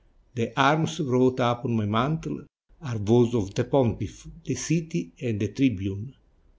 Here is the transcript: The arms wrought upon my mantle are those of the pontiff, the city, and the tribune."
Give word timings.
The 0.33 0.51
arms 0.59 0.99
wrought 0.99 1.39
upon 1.41 1.75
my 1.75 1.85
mantle 1.85 2.47
are 2.81 2.97
those 2.97 3.35
of 3.35 3.53
the 3.53 3.63
pontiff, 3.65 4.25
the 4.43 4.55
city, 4.55 5.11
and 5.21 5.39
the 5.39 5.49
tribune." 5.49 6.15